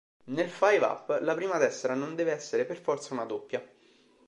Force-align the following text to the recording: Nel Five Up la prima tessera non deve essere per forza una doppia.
Nel 0.33 0.49
Five 0.49 0.83
Up 0.83 1.19
la 1.21 1.35
prima 1.35 1.59
tessera 1.59 1.93
non 1.93 2.15
deve 2.15 2.31
essere 2.31 2.65
per 2.65 2.79
forza 2.81 3.13
una 3.13 3.25
doppia. 3.25 3.63